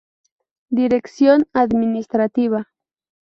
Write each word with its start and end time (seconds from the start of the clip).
Dirección 0.71 1.45
Administrativa. 1.53 2.67